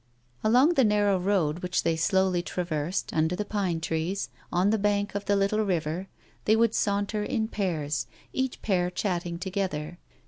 [0.43, 5.13] Along the narrow road, which they slowly traversed, under the pine trees, on the bank
[5.13, 6.07] of the little river,
[6.45, 9.99] they would saunter in pairs, each pair chatting together.